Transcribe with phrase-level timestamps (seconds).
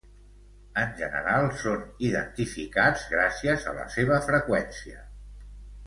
[0.83, 5.09] En general són identificats gràcies a la seva freqüència.